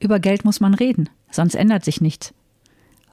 [0.00, 2.32] Über Geld muss man reden, sonst ändert sich nichts.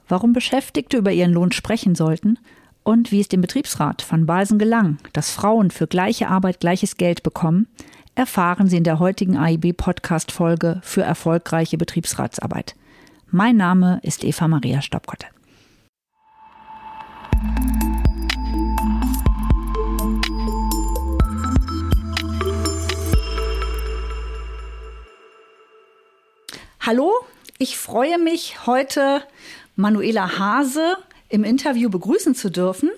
[0.08, 2.38] Warum Beschäftigte über ihren Lohn sprechen sollten
[2.82, 7.22] und wie es dem Betriebsrat von Balsen gelang, dass Frauen für gleiche Arbeit gleiches Geld
[7.22, 7.68] bekommen,
[8.14, 12.74] erfahren Sie in der heutigen AIB Podcast Folge für erfolgreiche Betriebsratsarbeit.
[13.30, 15.26] Mein Name ist Eva Maria Stoppkotte.
[26.80, 27.12] Hallo,
[27.58, 29.22] ich freue mich heute
[29.74, 30.96] Manuela Hase
[31.28, 32.90] im Interview begrüßen zu dürfen.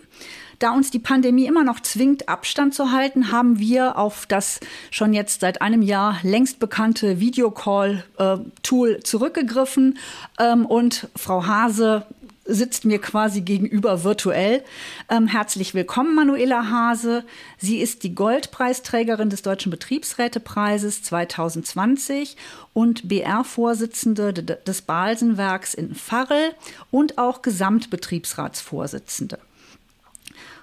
[0.59, 5.15] Da uns die Pandemie immer noch zwingt, Abstand zu halten, haben wir auf das schon
[5.15, 9.99] jetzt seit einem Jahr längst bekannte Videocall-Tool zurückgegriffen.
[10.38, 12.05] Ähm, und Frau Hase
[12.50, 14.62] sitzt mir quasi gegenüber virtuell.
[15.09, 17.24] Ähm, herzlich willkommen, Manuela Hase.
[17.59, 22.36] Sie ist die Goldpreisträgerin des Deutschen Betriebsrätepreises 2020
[22.73, 26.52] und BR-Vorsitzende des Balsenwerks in Farrel
[26.90, 29.38] und auch Gesamtbetriebsratsvorsitzende.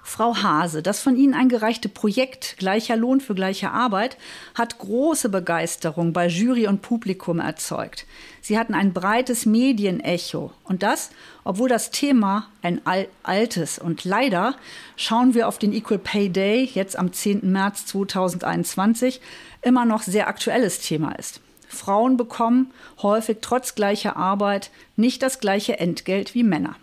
[0.08, 4.16] Frau Hase, das von Ihnen eingereichte Projekt Gleicher Lohn für gleiche Arbeit
[4.54, 8.06] hat große Begeisterung bei Jury und Publikum erzeugt.
[8.40, 11.10] Sie hatten ein breites Medienecho und das,
[11.44, 12.80] obwohl das Thema ein
[13.22, 14.56] altes und leider
[14.96, 17.40] schauen wir auf den Equal Pay Day jetzt am 10.
[17.52, 19.20] März 2021
[19.60, 21.42] immer noch sehr aktuelles Thema ist.
[21.68, 26.76] Frauen bekommen häufig trotz gleicher Arbeit nicht das gleiche Entgelt wie Männer.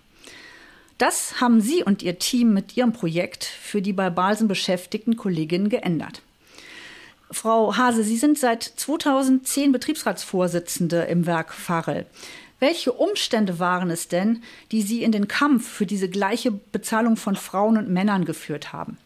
[0.98, 5.70] Das haben Sie und Ihr Team mit Ihrem Projekt für die bei Balsen beschäftigten Kolleginnen
[5.70, 6.22] geändert.
[7.32, 12.06] Frau Hase, Sie sind seit 2010 Betriebsratsvorsitzende im Werk Farrell.
[12.60, 17.36] Welche Umstände waren es denn, die Sie in den Kampf für diese gleiche Bezahlung von
[17.36, 18.98] Frauen und Männern geführt haben?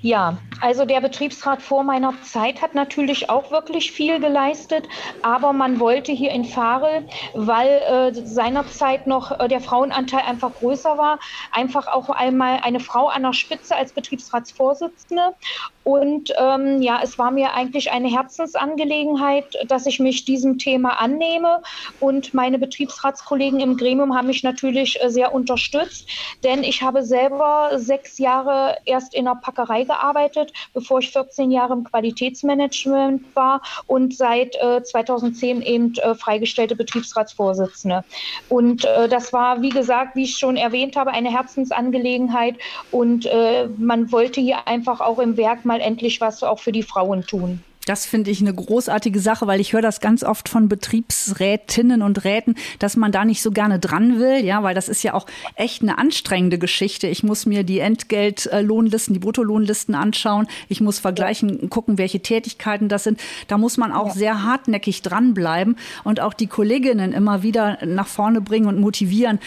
[0.00, 4.88] Ja, also der Betriebsrat vor meiner Zeit hat natürlich auch wirklich viel geleistet,
[5.22, 10.98] aber man wollte hier in Farel, weil äh, seinerzeit noch äh, der Frauenanteil einfach größer
[10.98, 11.18] war,
[11.52, 15.34] einfach auch einmal eine Frau an der Spitze als Betriebsratsvorsitzende.
[15.82, 21.62] Und ähm, ja, es war mir eigentlich eine Herzensangelegenheit, dass ich mich diesem Thema annehme.
[22.00, 26.08] Und meine Betriebsratskollegen im Gremium haben mich natürlich äh, sehr unterstützt,
[26.44, 31.74] denn ich habe selber sechs Jahre erst in der Packerei gearbeitet, bevor ich 14 Jahre
[31.74, 38.04] im Qualitätsmanagement war und seit äh, 2010 eben äh, freigestellte Betriebsratsvorsitzende.
[38.48, 42.56] Und äh, das war, wie gesagt, wie ich schon erwähnt habe, eine Herzensangelegenheit
[42.90, 46.82] und äh, man wollte hier einfach auch im Werk mal endlich was auch für die
[46.82, 47.62] Frauen tun.
[47.90, 52.22] Das finde ich eine großartige Sache, weil ich höre das ganz oft von Betriebsrätinnen und
[52.22, 55.26] Räten, dass man da nicht so gerne dran will, ja, weil das ist ja auch
[55.56, 57.08] echt eine anstrengende Geschichte.
[57.08, 60.46] Ich muss mir die Entgeltlohnlisten, die Bruttolohnlisten anschauen.
[60.68, 63.18] Ich muss vergleichen, gucken, welche Tätigkeiten das sind.
[63.48, 64.12] Da muss man auch ja.
[64.12, 65.74] sehr hartnäckig dranbleiben
[66.04, 69.40] und auch die Kolleginnen immer wieder nach vorne bringen und motivieren,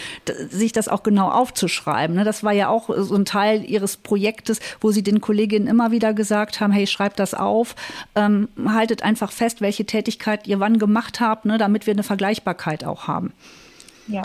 [0.50, 2.14] sich das auch genau aufzuschreiben.
[2.14, 2.24] Ne?
[2.24, 6.12] Das war ja auch so ein Teil ihres Projektes, wo sie den Kolleginnen immer wieder
[6.12, 7.74] gesagt haben, hey, schreib das auf.
[8.14, 12.02] Ähm, ähm, haltet einfach fest, welche Tätigkeit ihr wann gemacht habt, ne, damit wir eine
[12.02, 13.32] Vergleichbarkeit auch haben.
[14.06, 14.22] Ja.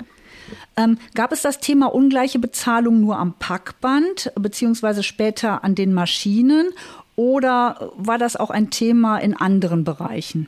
[0.77, 6.69] Ähm, gab es das Thema ungleiche Bezahlung nur am Packband beziehungsweise später an den Maschinen
[7.15, 10.47] oder war das auch ein Thema in anderen Bereichen?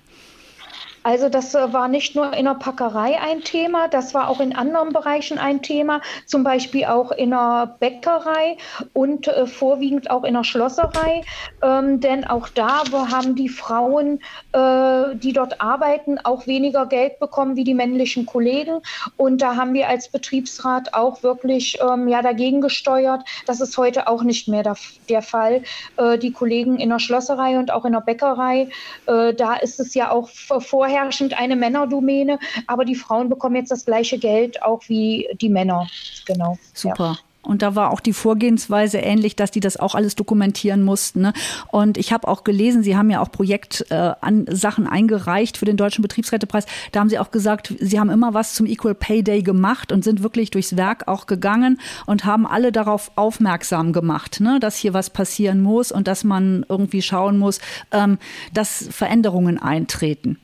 [1.04, 4.56] Also das äh, war nicht nur in der Packerei ein Thema, das war auch in
[4.56, 8.58] anderen Bereichen ein Thema, zum Beispiel auch in der Bäckerei
[8.94, 11.24] und äh, vorwiegend auch in der Schlosserei.
[11.64, 14.20] Ähm, denn auch da haben die Frauen,
[14.52, 18.82] äh, die dort arbeiten, auch weniger Geld bekommen wie die männlichen Kollegen.
[19.18, 23.24] Und da haben wir als Betriebsrat auch wirklich ähm, ja, dagegen gesteuert.
[23.48, 24.76] Das ist heute auch nicht mehr der,
[25.10, 25.64] der Fall.
[25.98, 28.70] Äh, die Kollegen in der Schlosserei und auch in der Bäckerei,
[29.08, 33.72] äh, da ist es ja auch vorher vorherrschend eine Männerdomäne, aber die Frauen bekommen jetzt
[33.72, 35.88] das gleiche Geld auch wie die Männer.
[36.26, 36.58] Genau.
[36.74, 37.18] Super.
[37.18, 37.26] Ja.
[37.44, 41.22] Und da war auch die Vorgehensweise ähnlich, dass die das auch alles dokumentieren mussten.
[41.22, 41.34] Ne?
[41.72, 46.04] Und ich habe auch gelesen, Sie haben ja auch Projektsachen äh, eingereicht für den Deutschen
[46.04, 46.68] Betriebsrätepreis.
[46.92, 50.04] Da haben Sie auch gesagt, Sie haben immer was zum Equal Pay Day gemacht und
[50.04, 54.60] sind wirklich durchs Werk auch gegangen und haben alle darauf aufmerksam gemacht, ne?
[54.60, 57.60] dass hier was passieren muss und dass man irgendwie schauen muss,
[57.92, 58.20] ähm,
[58.54, 60.38] dass Veränderungen eintreten.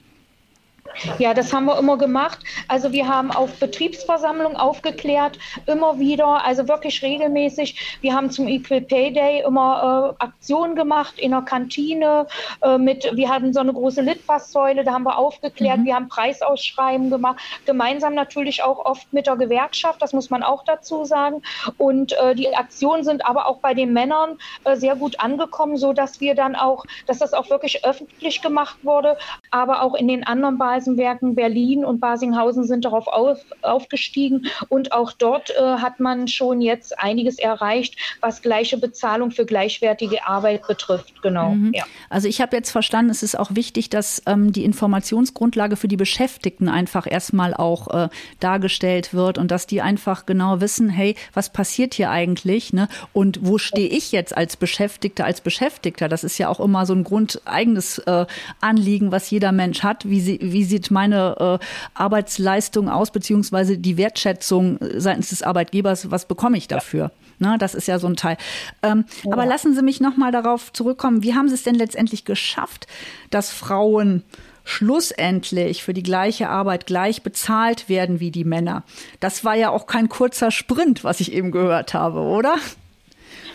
[1.20, 2.40] Ja, das haben wir immer gemacht.
[2.68, 7.98] Also wir haben auf Betriebsversammlungen aufgeklärt, immer wieder, also wirklich regelmäßig.
[8.02, 12.28] Wir haben zum Equal Pay Day immer äh, Aktionen gemacht in der Kantine.
[12.62, 15.80] Äh, mit, wir hatten so eine große Litfaßsäule, da haben wir aufgeklärt.
[15.80, 15.86] Mhm.
[15.86, 20.64] Wir haben Preisausschreiben gemacht, gemeinsam natürlich auch oft mit der Gewerkschaft, das muss man auch
[20.64, 21.42] dazu sagen.
[21.78, 25.94] Und äh, die Aktionen sind aber auch bei den Männern äh, sehr gut angekommen, so
[25.94, 29.18] dass wir dann auch, dass das auch wirklich öffentlich gemacht wurde,
[29.52, 34.92] aber auch in den anderen Balsen Eisenwerken Berlin und Basinghausen sind darauf auf, aufgestiegen und
[34.92, 40.68] auch dort äh, hat man schon jetzt einiges erreicht, was gleiche Bezahlung für gleichwertige Arbeit
[40.68, 41.22] betrifft.
[41.24, 41.52] Genau.
[41.52, 41.72] Mhm.
[41.74, 41.84] Ja.
[42.10, 45.98] Also ich habe jetzt verstanden, es ist auch wichtig, dass ähm, die Informationsgrundlage für die
[45.98, 48.10] Beschäftigten einfach erstmal auch äh,
[48.40, 52.72] dargestellt wird und dass die einfach genau wissen, hey, was passiert hier eigentlich?
[52.74, 52.88] Ne?
[53.14, 56.08] Und wo stehe ich jetzt als Beschäftigter, als Beschäftigter?
[56.08, 58.26] Das ist ja auch immer so ein grundeigenes äh,
[58.62, 60.08] Anliegen, was jeder Mensch hat.
[60.08, 61.66] Wie, sie, wie sieht meine äh,
[61.96, 67.12] Arbeitsleistung aus, beziehungsweise die Wertschätzung seitens des Arbeitgebers, was bekomme ich dafür?
[67.40, 68.38] Ne, das ist ja so ein Teil.
[68.82, 69.34] Ähm, ja.
[69.34, 71.22] Aber lassen Sie mich noch mal darauf zurückkommen.
[71.22, 72.88] Wie haben Sie es denn letztendlich geschafft,
[73.30, 74.24] dass Frauen
[74.64, 78.84] schlussendlich für die gleiche Arbeit gleich bezahlt werden wie die Männer?
[79.20, 82.56] Das war ja auch kein kurzer Sprint, was ich eben gehört habe, oder?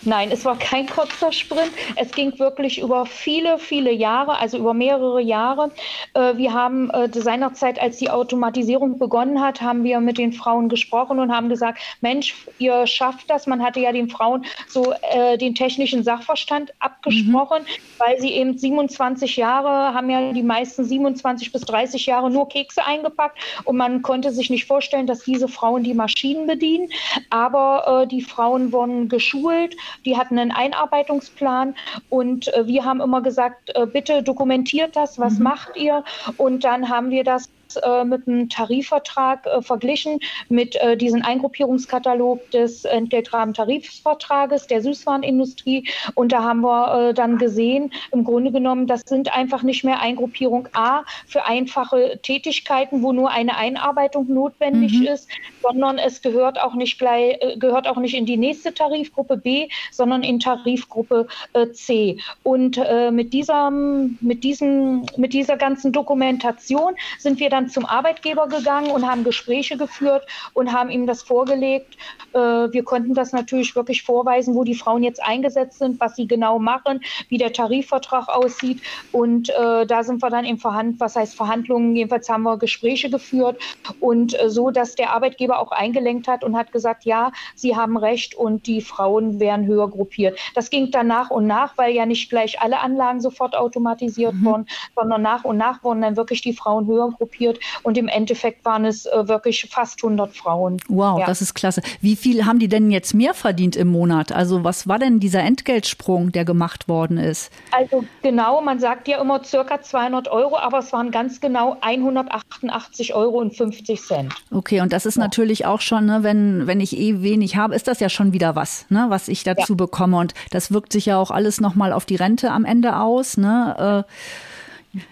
[0.05, 1.71] Nein, es war kein kurzer Sprint.
[1.95, 5.71] Es ging wirklich über viele, viele Jahre, also über mehrere Jahre.
[6.13, 10.67] Äh, wir haben äh, seinerzeit, als die Automatisierung begonnen hat, haben wir mit den Frauen
[10.67, 13.47] gesprochen und haben gesagt, Mensch, ihr schafft das.
[13.47, 17.99] Man hatte ja den Frauen so äh, den technischen Sachverstand abgesprochen, mhm.
[17.99, 22.85] weil sie eben 27 Jahre, haben ja die meisten 27 bis 30 Jahre nur Kekse
[22.85, 26.89] eingepackt und man konnte sich nicht vorstellen, dass diese Frauen die Maschinen bedienen.
[27.29, 31.75] Aber äh, die Frauen wurden geschult die hatten einen Einarbeitungsplan
[32.09, 35.43] und äh, wir haben immer gesagt, äh, bitte dokumentiert das, was mhm.
[35.43, 36.03] macht ihr?
[36.37, 42.49] Und dann haben wir das äh, mit einem Tarifvertrag äh, verglichen, mit äh, diesem Eingruppierungskatalog
[42.51, 45.87] des Entgeltrahmentarifvertrages der Süßwarenindustrie.
[46.15, 49.99] Und da haben wir äh, dann gesehen, im Grunde genommen, das sind einfach nicht mehr
[49.99, 55.07] Eingruppierung A für einfache Tätigkeiten, wo nur eine Einarbeitung notwendig mhm.
[55.07, 55.29] ist,
[55.61, 59.69] sondern es gehört auch nicht gleich, äh, gehört auch nicht in die nächste Tarifgruppe B,
[59.91, 62.17] sondern in Tarifgruppe äh, C.
[62.43, 62.79] Und
[63.11, 68.91] mit dieser, mit diesem, mit dieser ganzen Dokumentation sind wir dann dann zum Arbeitgeber gegangen
[68.91, 71.97] und haben Gespräche geführt und haben ihm das vorgelegt.
[72.33, 76.27] Äh, wir konnten das natürlich wirklich vorweisen, wo die Frauen jetzt eingesetzt sind, was sie
[76.27, 78.81] genau machen, wie der Tarifvertrag aussieht.
[79.11, 83.09] Und äh, da sind wir dann im Verhand, was heißt Verhandlungen, jedenfalls haben wir Gespräche
[83.09, 83.61] geführt
[83.99, 87.97] und äh, so, dass der Arbeitgeber auch eingelenkt hat und hat gesagt, ja, Sie haben
[87.97, 90.37] recht und die Frauen wären höher gruppiert.
[90.55, 94.45] Das ging dann nach und nach, weil ja nicht gleich alle Anlagen sofort automatisiert mhm.
[94.45, 98.07] wurden, sondern nach und nach wurden dann wirklich die Frauen höher gruppiert geführt und im
[98.07, 100.77] Endeffekt waren es äh, wirklich fast 100 Frauen.
[100.87, 101.25] Wow, ja.
[101.25, 101.81] das ist klasse.
[102.01, 104.31] Wie viel haben die denn jetzt mehr verdient im Monat?
[104.31, 107.51] Also was war denn dieser Entgeltsprung, der gemacht worden ist?
[107.71, 113.13] Also genau, man sagt ja immer circa 200 Euro, aber es waren ganz genau 188
[113.13, 114.33] Euro und 50 Cent.
[114.51, 115.23] Okay, und das ist ja.
[115.23, 118.55] natürlich auch schon, ne, wenn, wenn ich eh wenig habe, ist das ja schon wieder
[118.55, 119.77] was, ne, was ich dazu ja.
[119.77, 120.17] bekomme.
[120.17, 123.37] Und das wirkt sich ja auch alles nochmal auf die Rente am Ende aus.
[123.37, 124.05] Ne?
[124.07, 124.13] Äh,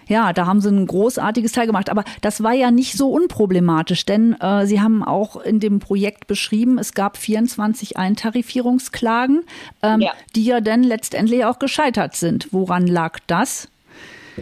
[0.08, 1.90] ja, da haben sie ein großartiges Teil gemacht.
[1.90, 6.26] Aber das war ja nicht so unproblematisch, denn äh, Sie haben auch in dem Projekt
[6.26, 9.44] beschrieben, es gab 24 Eintarifierungsklagen,
[9.82, 10.12] ähm, ja.
[10.36, 12.48] die ja dann letztendlich auch gescheitert sind.
[12.52, 13.68] Woran lag das?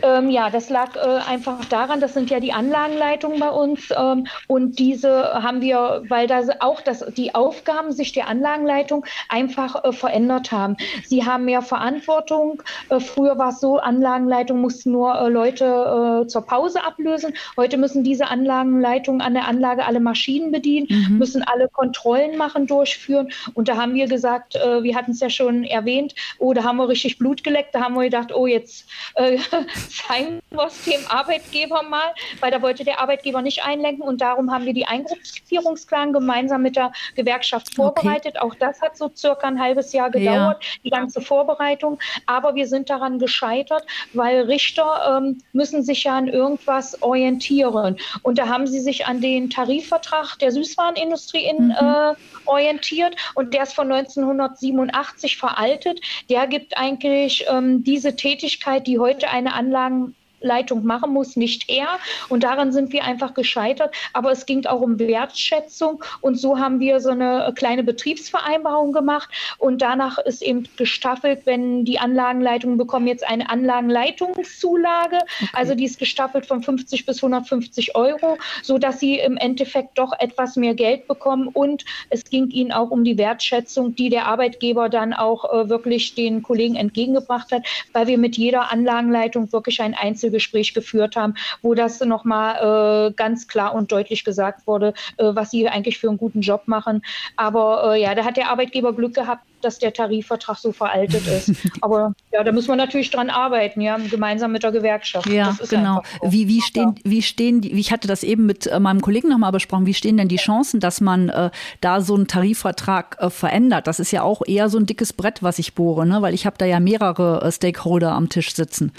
[0.03, 4.27] Ähm, ja, das lag äh, einfach daran, das sind ja die Anlagenleitungen bei uns ähm,
[4.47, 9.93] und diese haben wir, weil da auch das, die Aufgaben sich der Anlagenleitung einfach äh,
[9.93, 10.77] verändert haben.
[11.05, 12.63] Sie haben mehr Verantwortung.
[12.89, 17.35] Äh, früher war es so, Anlagenleitung mussten nur äh, Leute äh, zur Pause ablösen.
[17.57, 21.19] Heute müssen diese Anlagenleitungen an der Anlage alle Maschinen bedienen, mhm.
[21.19, 23.31] müssen alle Kontrollen machen, durchführen.
[23.55, 26.77] Und da haben wir gesagt, äh, wir hatten es ja schon erwähnt, oh, da haben
[26.77, 27.75] wir richtig Blut geleckt.
[27.75, 28.87] Da haben wir gedacht, oh, jetzt
[29.89, 34.65] 塞 es dem Arbeitgeber mal, weil da wollte der Arbeitgeber nicht einlenken und darum haben
[34.65, 38.37] wir die Eingruppierungsplan gemeinsam mit der Gewerkschaft vorbereitet.
[38.37, 38.47] Okay.
[38.47, 40.71] Auch das hat so circa ein halbes Jahr gedauert, ja.
[40.85, 41.99] die ganze Vorbereitung.
[42.27, 47.97] Aber wir sind daran gescheitert, weil Richter ähm, müssen sich ja an irgendwas orientieren.
[48.23, 51.71] Und da haben sie sich an den Tarifvertrag der Süßwarenindustrie in, mhm.
[51.73, 52.15] äh,
[52.47, 56.01] orientiert und der ist von 1987 veraltet.
[56.29, 61.99] Der gibt eigentlich ähm, diese Tätigkeit, die heute eine Anlagen Leitung machen muss, nicht er.
[62.29, 63.95] Und daran sind wir einfach gescheitert.
[64.13, 66.03] Aber es ging auch um Wertschätzung.
[66.21, 69.29] Und so haben wir so eine kleine Betriebsvereinbarung gemacht.
[69.59, 75.17] Und danach ist eben gestaffelt, wenn die Anlagenleitungen bekommen jetzt eine Anlagenleitungszulage.
[75.17, 75.51] Okay.
[75.53, 80.57] Also die ist gestaffelt von 50 bis 150 Euro, sodass sie im Endeffekt doch etwas
[80.57, 81.49] mehr Geld bekommen.
[81.49, 86.15] Und es ging ihnen auch um die Wertschätzung, die der Arbeitgeber dann auch äh, wirklich
[86.15, 91.35] den Kollegen entgegengebracht hat, weil wir mit jeder Anlagenleitung wirklich ein Einzel Einzelgespräch geführt haben,
[91.63, 96.09] wo das nochmal äh, ganz klar und deutlich gesagt wurde, äh, was sie eigentlich für
[96.09, 97.03] einen guten Job machen.
[97.37, 101.53] Aber äh, ja, da hat der Arbeitgeber Glück gehabt, dass der Tarifvertrag so veraltet ist.
[101.81, 105.27] Aber ja, da muss man natürlich dran arbeiten, ja, gemeinsam mit der Gewerkschaft.
[105.27, 106.03] Ja, genau.
[106.23, 106.33] So.
[106.33, 109.53] Wie, wie stehen, wie stehen die, ich hatte das eben mit äh, meinem Kollegen nochmal
[109.53, 111.51] besprochen, wie stehen denn die Chancen, dass man äh,
[111.81, 113.87] da so einen Tarifvertrag äh, verändert?
[113.87, 116.23] Das ist ja auch eher so ein dickes Brett, was ich bohre, ne?
[116.23, 118.93] weil ich habe da ja mehrere äh, Stakeholder am Tisch sitzen.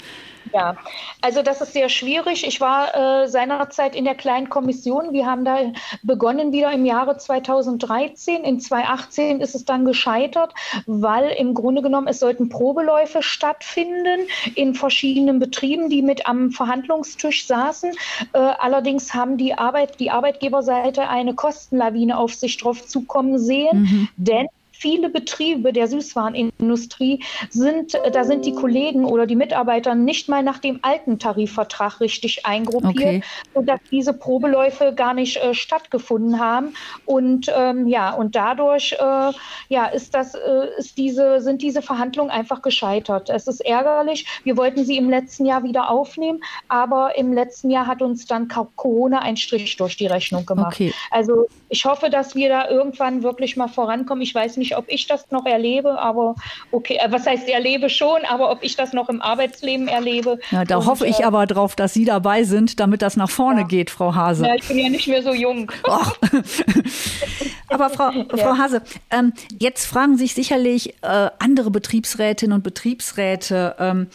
[0.52, 0.76] Ja,
[1.20, 2.46] also das ist sehr schwierig.
[2.46, 5.12] Ich war äh, seinerzeit in der kleinen Kommission.
[5.12, 5.58] Wir haben da
[6.02, 8.44] begonnen wieder im Jahre 2013.
[8.44, 10.51] In 2018 ist es dann gescheitert,
[10.86, 17.46] weil im Grunde genommen es sollten Probeläufe stattfinden in verschiedenen Betrieben, die mit am Verhandlungstisch
[17.46, 17.92] saßen.
[18.32, 24.08] Äh, allerdings haben die Arbeit, die Arbeitgeberseite eine Kostenlawine auf sich drauf zukommen sehen, mhm.
[24.16, 24.48] denn
[24.82, 30.42] viele Betriebe der Süßwarenindustrie sind, äh, da sind die Kollegen oder die Mitarbeiter nicht mal
[30.42, 33.22] nach dem alten Tarifvertrag richtig eingruppiert, okay.
[33.54, 36.74] sodass diese Probeläufe gar nicht äh, stattgefunden haben.
[37.06, 39.32] Und ähm, ja, und dadurch äh,
[39.68, 43.30] ja, ist das, äh, ist diese, sind diese Verhandlungen einfach gescheitert.
[43.30, 44.26] Es ist ärgerlich.
[44.42, 48.48] Wir wollten sie im letzten Jahr wieder aufnehmen, aber im letzten Jahr hat uns dann
[48.48, 50.74] Corona einen Strich durch die Rechnung gemacht.
[50.74, 50.92] Okay.
[51.12, 54.22] Also ich hoffe, dass wir da irgendwann wirklich mal vorankommen.
[54.22, 56.34] Ich weiß nicht, nicht, ob ich das noch erlebe, aber
[56.70, 60.38] okay, äh, was heißt erlebe schon, aber ob ich das noch im Arbeitsleben erlebe.
[60.50, 63.30] Ja, da und, hoffe ich äh, aber drauf, dass Sie dabei sind, damit das nach
[63.30, 63.66] vorne ja.
[63.66, 64.46] geht, Frau Hase.
[64.46, 65.70] Ja, ich bin ja nicht mehr so jung.
[67.68, 68.24] aber Frau, ja.
[68.36, 74.08] Frau Hase, ähm, jetzt fragen sich sicherlich äh, andere Betriebsrätinnen und Betriebsräte, ähm,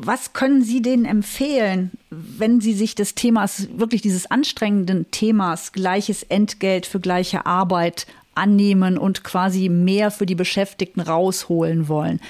[0.00, 6.22] was können Sie denen empfehlen, wenn Sie sich des Themas, wirklich dieses anstrengenden Themas, gleiches
[6.22, 8.06] Entgelt für gleiche Arbeit
[8.38, 12.20] annehmen und quasi mehr für die Beschäftigten rausholen wollen.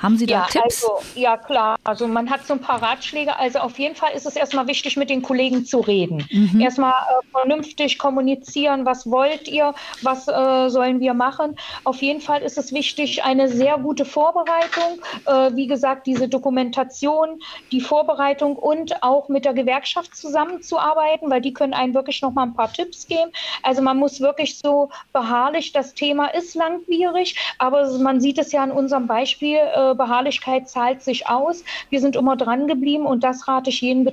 [0.00, 0.84] Haben Sie da ja, Tipps?
[0.84, 1.76] Also, ja, klar.
[1.84, 3.36] Also man hat so ein paar Ratschläge.
[3.36, 6.26] Also auf jeden Fall ist es erstmal wichtig, mit den Kollegen zu reden.
[6.30, 6.60] Mhm.
[6.60, 11.56] Erstmal äh, vernünftig kommunizieren, was wollt ihr, was äh, sollen wir machen.
[11.84, 15.00] Auf jeden Fall ist es wichtig, eine sehr gute Vorbereitung.
[15.26, 17.40] Äh, wie gesagt, diese Dokumentation,
[17.70, 22.44] die Vorbereitung und auch mit der Gewerkschaft zusammenzuarbeiten, weil die können einem wirklich noch mal
[22.44, 23.30] ein paar Tipps geben.
[23.62, 28.62] Also man muss wirklich so beharrlich, das Thema ist langwierig, aber man sieht es ja
[28.62, 31.64] an unserem Beispiel, äh, Beharrlichkeit zahlt sich aus.
[31.88, 34.06] Wir sind immer dran geblieben und das rate ich jedem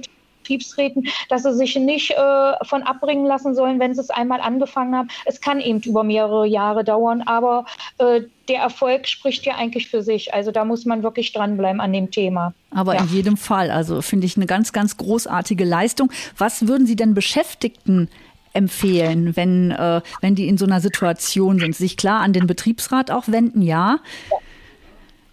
[0.48, 4.96] Betriebsräten, dass sie sich nicht äh, von abbringen lassen sollen, wenn sie es einmal angefangen
[4.96, 5.10] haben.
[5.26, 7.66] Es kann eben über mehrere Jahre dauern, aber
[7.98, 10.34] äh, der Erfolg spricht ja eigentlich für sich.
[10.34, 12.54] Also da muss man wirklich dranbleiben an dem Thema.
[12.72, 13.02] Aber ja.
[13.02, 16.12] in jedem Fall, also finde ich eine ganz, ganz großartige Leistung.
[16.38, 18.10] Was würden Sie denn Beschäftigten
[18.54, 21.76] empfehlen, wenn, äh, wenn die in so einer Situation sind?
[21.76, 24.00] Sich klar an den Betriebsrat auch wenden, ja.
[24.32, 24.38] ja.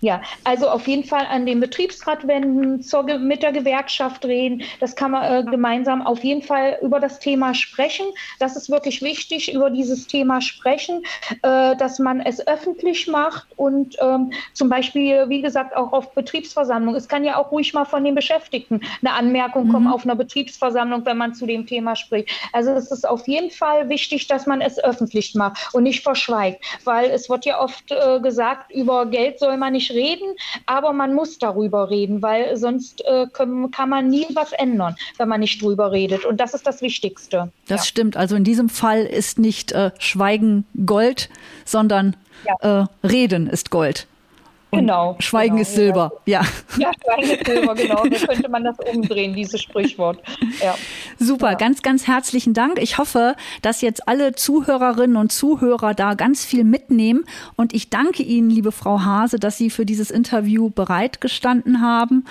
[0.05, 4.63] Ja, also auf jeden Fall an den Betriebsrat wenden, zur, mit der Gewerkschaft reden.
[4.79, 8.05] Das kann man äh, gemeinsam auf jeden Fall über das Thema sprechen.
[8.39, 11.05] Das ist wirklich wichtig, über dieses Thema sprechen,
[11.41, 16.95] äh, dass man es öffentlich macht und ähm, zum Beispiel, wie gesagt, auch auf Betriebsversammlung.
[16.97, 19.73] Es kann ja auch ruhig mal von den Beschäftigten eine Anmerkung mhm.
[19.73, 22.29] kommen auf einer Betriebsversammlung, wenn man zu dem Thema spricht.
[22.53, 26.63] Also es ist auf jeden Fall wichtig, dass man es öffentlich macht und nicht verschweigt,
[26.85, 30.35] weil es wird ja oft äh, gesagt, über Geld soll man nicht reden,
[30.67, 35.29] aber man muss darüber reden, weil sonst äh, können, kann man nie was ändern, wenn
[35.29, 36.25] man nicht drüber redet.
[36.25, 37.51] Und das ist das Wichtigste.
[37.69, 37.87] Das ja.
[37.87, 38.17] stimmt.
[38.17, 41.31] Also in diesem Fall ist nicht äh, Schweigen Gold,
[41.65, 42.83] sondern ja.
[43.03, 44.07] äh, Reden ist Gold.
[44.77, 45.17] Genau.
[45.19, 46.43] Schweigen genau, ist Silber, ja.
[46.79, 48.03] Ja, Schweigen ist Silber, genau.
[48.05, 50.19] So könnte man das umdrehen, dieses Sprichwort.
[50.63, 50.75] Ja.
[51.19, 51.55] Super, ja.
[51.55, 52.81] ganz, ganz herzlichen Dank.
[52.81, 57.25] Ich hoffe, dass jetzt alle Zuhörerinnen und Zuhörer da ganz viel mitnehmen.
[57.57, 62.25] Und ich danke Ihnen, liebe Frau Hase, dass Sie für dieses Interview bereitgestanden haben.